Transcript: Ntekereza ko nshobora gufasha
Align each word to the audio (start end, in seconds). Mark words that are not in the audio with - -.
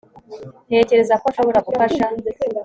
Ntekereza 0.67 1.13
ko 1.21 1.25
nshobora 1.31 1.59
gufasha 1.67 2.03